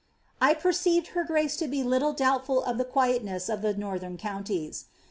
[0.41, 4.17] I perceived her grace to be little dottbtfiil of the qnOr ness of the northern
[4.17, 4.85] counties.